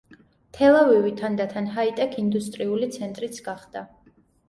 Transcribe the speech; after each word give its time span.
თელ-ავივი 0.57 1.13
თანდათან 1.19 1.69
ჰაი-ტექ 1.77 2.19
ინდუსტრიული 2.25 2.93
ცენტრიც 2.99 3.43
გახდა. 3.53 3.89